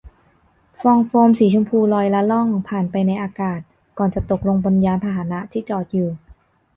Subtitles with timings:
[0.79, 3.59] ฟองโฟมสีชมพูล่อยละล่องผ่านไปในอากาศ
[3.97, 6.09] ก่อนจะตกลงบนยานพาหนะที่จอดอยู่